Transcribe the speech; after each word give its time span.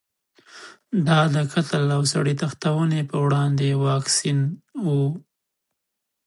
دا 1.07 1.19
د 1.35 1.37
قتل 1.53 1.85
او 1.95 2.01
سړي 2.13 2.33
تښتونې 2.41 3.01
په 3.09 3.17
وړاندې 3.25 3.67
واکسین 3.85 4.39
و. 4.85 4.89